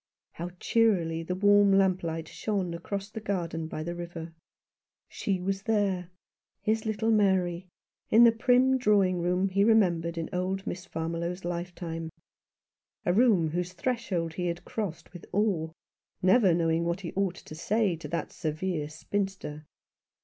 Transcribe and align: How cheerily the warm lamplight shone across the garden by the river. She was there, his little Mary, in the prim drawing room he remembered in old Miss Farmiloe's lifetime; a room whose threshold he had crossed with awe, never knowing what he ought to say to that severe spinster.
How 0.31 0.49
cheerily 0.59 1.21
the 1.21 1.35
warm 1.35 1.71
lamplight 1.77 2.27
shone 2.27 2.73
across 2.73 3.07
the 3.11 3.19
garden 3.19 3.67
by 3.67 3.83
the 3.83 3.93
river. 3.93 4.33
She 5.07 5.39
was 5.39 5.61
there, 5.61 6.09
his 6.59 6.87
little 6.87 7.11
Mary, 7.11 7.67
in 8.09 8.23
the 8.23 8.31
prim 8.31 8.79
drawing 8.79 9.21
room 9.21 9.49
he 9.49 9.63
remembered 9.63 10.17
in 10.17 10.27
old 10.33 10.65
Miss 10.65 10.87
Farmiloe's 10.87 11.45
lifetime; 11.45 12.09
a 13.05 13.13
room 13.13 13.49
whose 13.49 13.73
threshold 13.73 14.33
he 14.33 14.47
had 14.47 14.65
crossed 14.65 15.13
with 15.13 15.27
awe, 15.33 15.69
never 16.19 16.55
knowing 16.55 16.83
what 16.83 17.01
he 17.01 17.13
ought 17.13 17.35
to 17.35 17.53
say 17.53 17.95
to 17.97 18.07
that 18.07 18.31
severe 18.31 18.89
spinster. 18.89 19.67